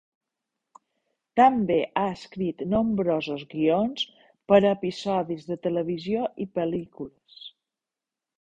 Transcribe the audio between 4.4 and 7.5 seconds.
per a episodis de televisió i pel·lícules.